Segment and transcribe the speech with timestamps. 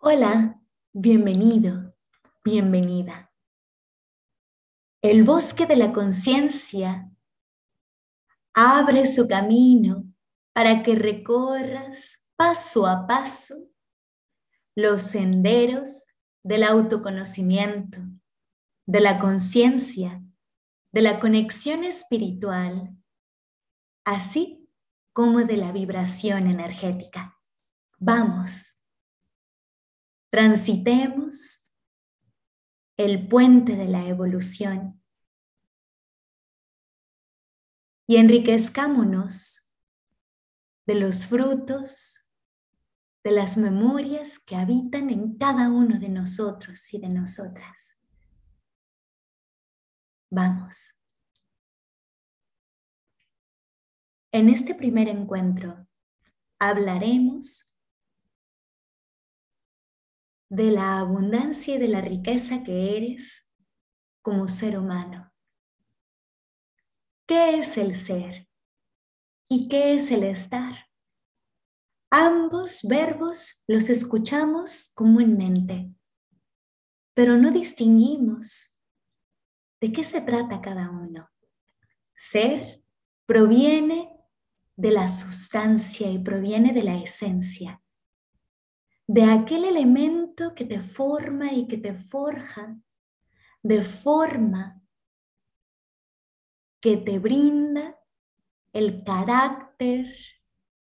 [0.00, 0.62] Hola,
[0.92, 1.92] bienvenido,
[2.44, 3.32] bienvenida.
[5.02, 7.10] El bosque de la conciencia
[8.54, 10.04] abre su camino
[10.52, 13.56] para que recorras paso a paso
[14.76, 16.06] los senderos
[16.44, 17.98] del autoconocimiento,
[18.86, 20.22] de la conciencia,
[20.92, 22.96] de la conexión espiritual,
[24.04, 24.70] así
[25.12, 27.36] como de la vibración energética.
[27.98, 28.77] Vamos
[30.30, 31.72] transitemos
[32.96, 35.02] el puente de la evolución
[38.06, 39.74] y enriquezcámonos
[40.86, 42.30] de los frutos,
[43.22, 47.98] de las memorias que habitan en cada uno de nosotros y de nosotras.
[50.30, 50.94] Vamos.
[54.32, 55.86] En este primer encuentro
[56.58, 57.67] hablaremos
[60.48, 63.52] de la abundancia y de la riqueza que eres
[64.22, 65.32] como ser humano.
[67.26, 68.48] ¿Qué es el ser?
[69.48, 70.88] ¿Y qué es el estar?
[72.10, 75.92] Ambos verbos los escuchamos comúnmente,
[77.14, 78.80] pero no distinguimos
[79.80, 81.28] de qué se trata cada uno.
[82.16, 82.82] Ser
[83.26, 84.10] proviene
[84.76, 87.82] de la sustancia y proviene de la esencia
[89.08, 92.78] de aquel elemento que te forma y que te forja
[93.62, 94.80] de forma
[96.80, 97.98] que te brinda
[98.72, 100.14] el carácter,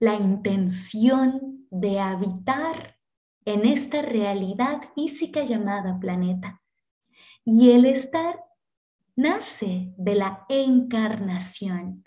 [0.00, 2.98] la intención de habitar
[3.44, 6.60] en esta realidad física llamada planeta.
[7.44, 8.42] Y el estar
[9.14, 12.04] nace de la encarnación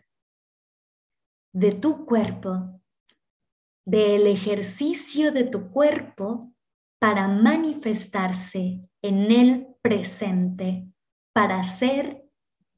[1.54, 2.82] de tu cuerpo
[3.88, 6.52] del ejercicio de tu cuerpo
[7.00, 10.88] para manifestarse en el presente,
[11.34, 12.26] para ser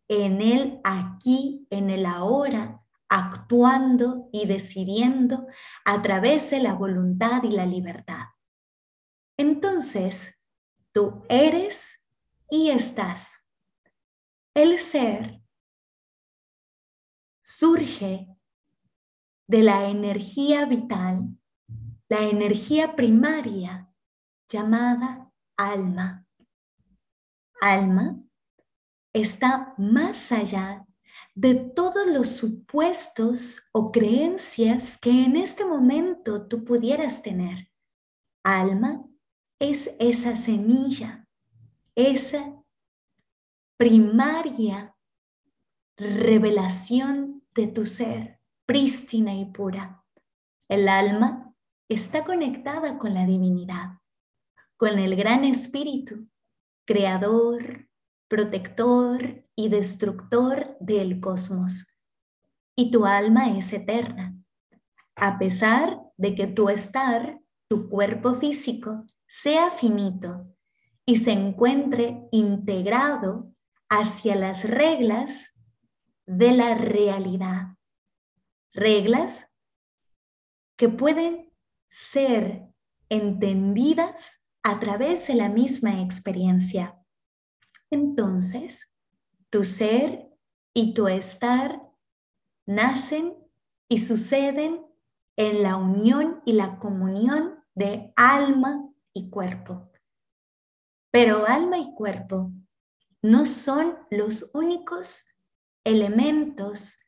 [0.08, 5.48] en el aquí, en el ahora, actuando y decidiendo
[5.86, 8.26] a través de la voluntad y la libertad.
[9.38, 10.42] Entonces,
[10.94, 12.10] tú eres
[12.50, 13.52] y estás.
[14.54, 15.42] El ser
[17.42, 18.28] surge
[19.48, 21.36] de la energía vital,
[22.10, 23.89] la energía primaria
[24.50, 26.26] llamada alma.
[27.62, 28.22] Alma
[29.14, 30.86] está más allá
[31.36, 37.72] de todos los supuestos o creencias que en este momento tú pudieras tener.
[38.44, 39.06] Alma
[39.60, 41.28] es esa semilla,
[41.96, 42.56] esa
[43.78, 44.96] primaria
[45.98, 50.04] revelación de tu ser prístina y pura.
[50.70, 51.54] El alma
[51.90, 53.99] está conectada con la divinidad,
[54.80, 56.30] con el gran espíritu,
[56.86, 57.90] creador,
[58.30, 62.00] protector y destructor del cosmos.
[62.78, 64.42] Y tu alma es eterna,
[65.18, 70.48] a pesar de que tu estar, tu cuerpo físico, sea finito
[71.06, 73.54] y se encuentre integrado
[73.90, 75.60] hacia las reglas
[76.26, 77.76] de la realidad
[78.74, 79.58] reglas
[80.78, 81.52] que pueden
[81.90, 82.68] ser
[83.10, 87.00] entendidas a través de la misma experiencia.
[87.90, 88.94] Entonces,
[89.50, 90.30] tu ser
[90.74, 91.82] y tu estar
[92.66, 93.36] nacen
[93.88, 94.86] y suceden
[95.36, 99.90] en la unión y la comunión de alma y cuerpo.
[101.12, 102.52] Pero alma y cuerpo
[103.22, 105.40] no son los únicos
[105.84, 107.00] elementos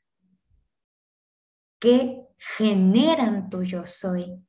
[1.80, 4.44] que generan tu yo soy.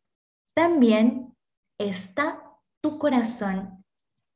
[0.55, 1.37] También
[1.79, 2.52] está
[2.83, 3.87] tu corazón,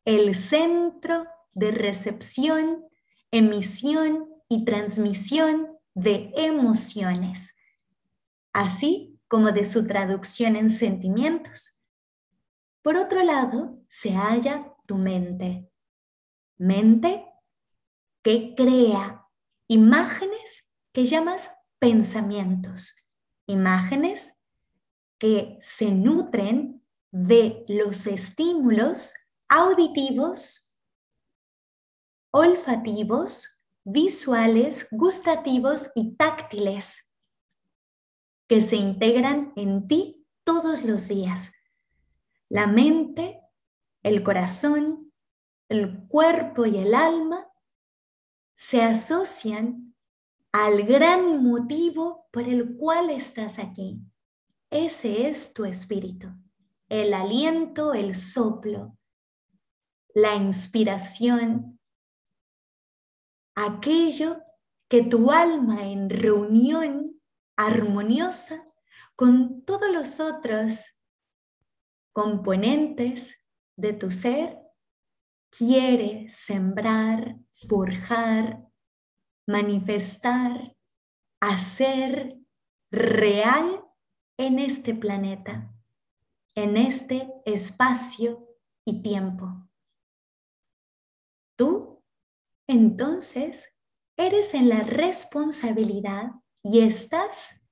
[0.07, 2.87] el centro de recepción,
[3.31, 7.59] emisión y transmisión de emociones,
[8.53, 11.83] así como de su traducción en sentimientos.
[12.82, 15.69] Por otro lado, se halla tu mente,
[16.56, 17.26] mente
[18.23, 19.26] que crea
[19.67, 21.50] imágenes que llamas
[21.81, 23.09] pensamientos,
[23.47, 24.41] imágenes
[25.19, 26.86] que se nutren
[27.19, 29.15] de los estímulos
[29.49, 30.77] auditivos,
[32.31, 37.11] olfativos, visuales, gustativos y táctiles
[38.47, 41.55] que se integran en ti todos los días.
[42.51, 43.41] La mente,
[44.03, 45.11] el corazón,
[45.71, 47.49] el cuerpo y el alma
[48.55, 49.95] se asocian
[50.53, 54.03] al gran motivo por el cual estás aquí.
[54.69, 56.29] Ese es tu espíritu.
[56.88, 58.97] El aliento, el soplo,
[60.15, 61.81] la inspiración,
[63.55, 64.43] aquello
[64.88, 67.21] que tu alma en reunión
[67.56, 68.67] armoniosa
[69.17, 71.03] con todos los otros
[72.12, 73.44] componentes
[73.77, 74.59] de tu ser
[75.50, 77.37] quiere sembrar,
[77.69, 78.67] forjar,
[79.47, 80.77] manifestar,
[81.41, 82.39] hacer
[82.91, 83.85] real
[84.39, 85.75] en este planeta,
[86.56, 88.49] en este espacio
[88.85, 89.69] y tiempo.
[91.56, 92.03] Tú,
[92.67, 93.79] entonces,
[94.17, 96.32] eres en la responsabilidad
[96.62, 97.62] y estás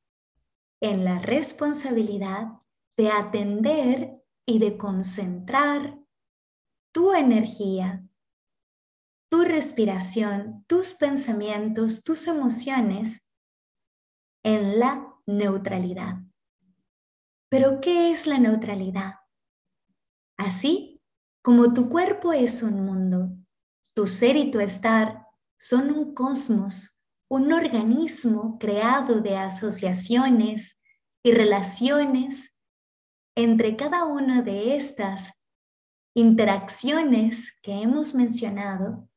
[0.81, 2.48] en la responsabilidad
[2.96, 5.98] de atender y de concentrar
[6.92, 8.06] tu energía,
[9.31, 13.32] tu respiración, tus pensamientos, tus emociones
[14.44, 16.19] en la neutralidad.
[17.54, 19.14] Pero ¿qué es la neutralidad?
[20.36, 21.00] Así
[21.40, 23.30] como tu cuerpo es un mundo,
[23.94, 30.82] tu ser y tu estar son un cosmos, un organismo creado de asociaciones
[31.22, 32.60] y relaciones
[33.36, 35.40] entre cada una de estas
[36.12, 39.08] interacciones que hemos mencionado,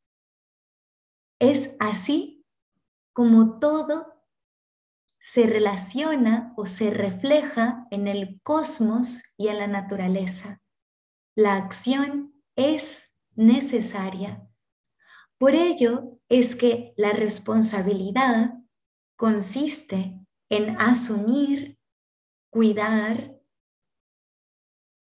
[1.39, 2.45] es así
[3.13, 4.16] como todo
[5.27, 10.61] se relaciona o se refleja en el cosmos y en la naturaleza.
[11.35, 14.47] La acción es necesaria.
[15.37, 18.53] Por ello es que la responsabilidad
[19.17, 20.17] consiste
[20.49, 21.77] en asumir,
[22.49, 23.37] cuidar,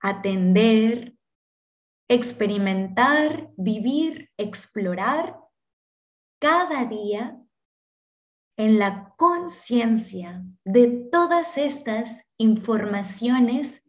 [0.00, 1.18] atender,
[2.08, 5.38] experimentar, vivir, explorar
[6.40, 7.38] cada día
[8.58, 13.88] en la conciencia de todas estas informaciones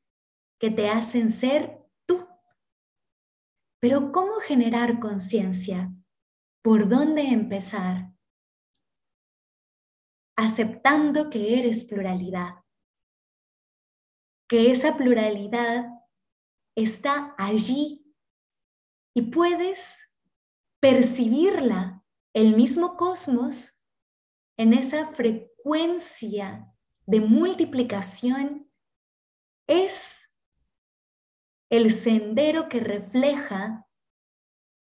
[0.59, 2.27] que te hacen ser tú.
[3.81, 5.91] Pero ¿cómo generar conciencia?
[6.63, 8.13] ¿Por dónde empezar?
[10.37, 12.63] Aceptando que eres pluralidad,
[14.47, 15.87] que esa pluralidad
[16.75, 18.05] está allí
[19.15, 20.15] y puedes
[20.79, 22.05] percibirla,
[22.35, 23.78] el mismo cosmos,
[24.59, 26.69] en esa frecuencia
[27.05, 28.69] de multiplicación,
[29.67, 30.29] es
[31.69, 33.87] el sendero que refleja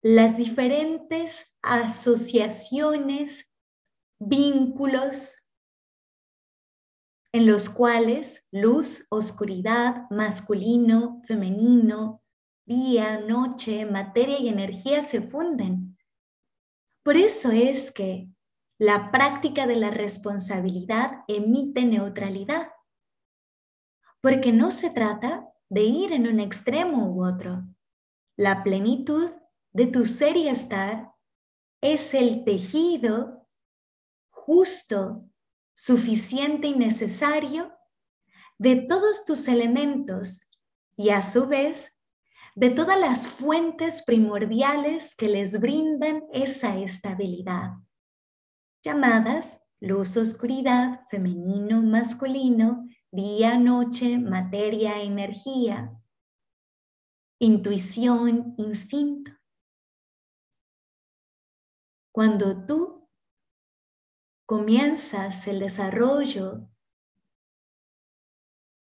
[0.03, 3.53] las diferentes asociaciones,
[4.19, 5.49] vínculos
[7.31, 12.21] en los cuales luz, oscuridad, masculino, femenino,
[12.67, 15.97] día, noche, materia y energía se funden.
[17.05, 18.32] Por eso es que
[18.83, 22.73] la práctica de la responsabilidad emite neutralidad,
[24.21, 27.63] porque no se trata de ir en un extremo u otro.
[28.35, 29.31] La plenitud
[29.71, 31.13] de tu ser y estar
[31.81, 33.49] es el tejido
[34.31, 35.31] justo,
[35.75, 37.73] suficiente y necesario
[38.59, 40.51] de todos tus elementos
[40.97, 42.01] y a su vez
[42.57, 47.75] de todas las fuentes primordiales que les brindan esa estabilidad,
[48.83, 56.01] llamadas luz, oscuridad, femenino, masculino, día, noche, materia, energía,
[57.41, 59.33] intuición, instinto.
[62.13, 63.09] Cuando tú
[64.47, 66.69] comienzas el desarrollo,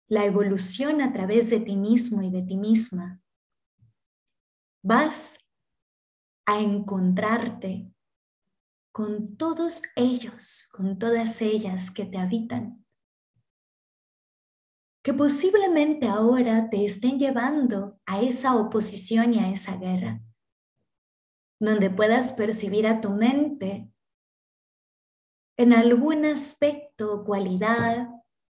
[0.08, 3.20] la evolución a través de ti mismo y de ti misma,
[4.84, 5.39] vas
[6.46, 7.93] a encontrarte
[8.94, 12.86] con todos ellos, con todas ellas que te habitan,
[15.04, 20.22] que posiblemente ahora te estén llevando a esa oposición y a esa guerra,
[21.60, 23.92] donde puedas percibir a tu mente
[25.58, 28.10] en algún aspecto o cualidad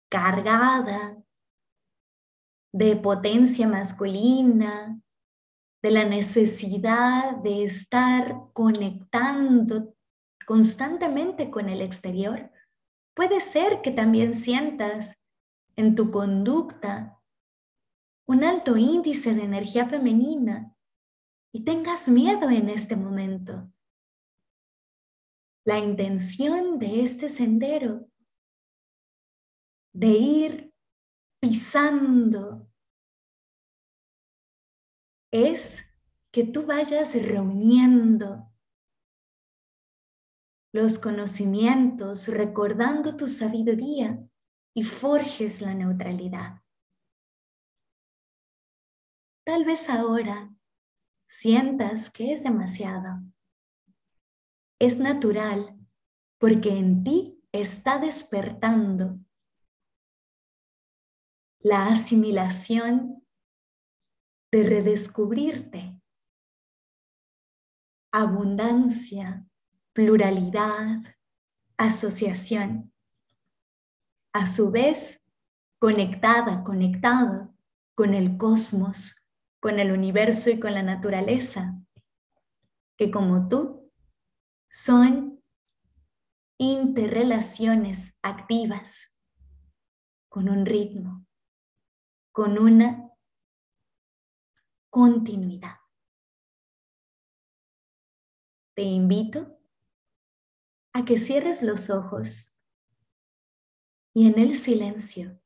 [0.08, 1.18] cargada
[2.72, 5.02] de potencia masculina,
[5.82, 9.97] de la necesidad de estar conectando
[10.48, 12.50] constantemente con el exterior,
[13.14, 15.28] puede ser que también sientas
[15.76, 17.22] en tu conducta
[18.26, 20.74] un alto índice de energía femenina
[21.52, 23.70] y tengas miedo en este momento.
[25.66, 28.08] La intención de este sendero
[29.94, 30.74] de ir
[31.42, 32.72] pisando
[35.30, 35.84] es
[36.32, 38.50] que tú vayas reuniendo
[40.78, 44.24] los conocimientos, recordando tu sabiduría
[44.76, 46.62] y forjes la neutralidad.
[49.44, 50.54] Tal vez ahora
[51.28, 53.24] sientas que es demasiado.
[54.80, 55.80] Es natural
[56.38, 59.18] porque en ti está despertando
[61.60, 63.26] la asimilación
[64.52, 66.00] de redescubrirte,
[68.12, 69.48] abundancia,
[69.98, 71.18] pluralidad,
[71.76, 72.94] asociación.
[74.32, 75.28] A su vez,
[75.80, 77.56] conectada, conectado
[77.96, 79.28] con el cosmos,
[79.60, 81.82] con el universo y con la naturaleza,
[82.96, 83.92] que como tú
[84.70, 85.44] son
[86.60, 89.18] interrelaciones activas
[90.30, 91.26] con un ritmo,
[92.32, 93.10] con una
[94.92, 95.78] continuidad.
[98.76, 99.57] Te invito
[100.94, 102.62] a que cierres los ojos
[104.14, 105.40] y en el silencio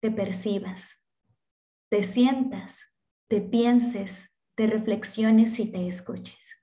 [0.00, 1.06] te percibas,
[1.88, 2.98] te sientas,
[3.28, 6.62] te pienses, te reflexiones y te escuches.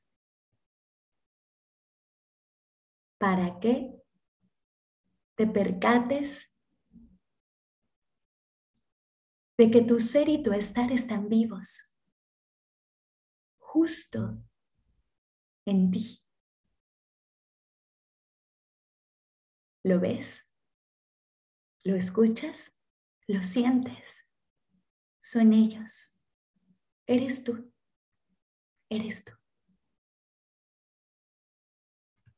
[3.18, 4.02] Para que
[5.36, 6.60] te percates
[9.58, 11.98] de que tu ser y tu estar están vivos,
[13.58, 14.44] justo
[15.66, 16.25] en ti.
[19.86, 20.51] ¿Lo ves?
[21.84, 22.75] ¿Lo escuchas?
[23.27, 24.27] ¿Lo sientes?
[25.22, 26.24] Son ellos.
[27.06, 27.72] Eres tú.
[28.89, 29.34] Eres tú.